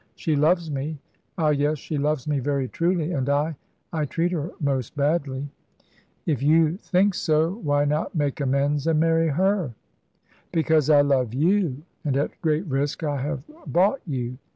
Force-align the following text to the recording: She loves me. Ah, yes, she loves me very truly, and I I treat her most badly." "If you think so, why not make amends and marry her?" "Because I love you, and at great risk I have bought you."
She 0.15 0.35
loves 0.35 0.71
me. 0.71 0.97
Ah, 1.37 1.49
yes, 1.49 1.77
she 1.77 1.99
loves 1.99 2.27
me 2.27 2.39
very 2.39 2.67
truly, 2.67 3.11
and 3.11 3.29
I 3.29 3.55
I 3.93 4.05
treat 4.05 4.31
her 4.31 4.49
most 4.59 4.97
badly." 4.97 5.49
"If 6.25 6.41
you 6.41 6.77
think 6.77 7.13
so, 7.13 7.51
why 7.61 7.85
not 7.85 8.15
make 8.15 8.41
amends 8.41 8.87
and 8.87 8.99
marry 8.99 9.27
her?" 9.27 9.75
"Because 10.51 10.89
I 10.89 11.01
love 11.01 11.35
you, 11.35 11.83
and 12.03 12.17
at 12.17 12.31
great 12.41 12.65
risk 12.65 13.03
I 13.03 13.21
have 13.21 13.43
bought 13.67 14.01
you." 14.07 14.39